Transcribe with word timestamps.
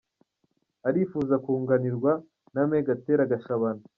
Arifuza 0.87 1.35
kunganirwa 1.43 2.11
na 2.53 2.63
Me 2.69 2.77
Gatera 2.87 3.29
Gashabana. 3.31 3.83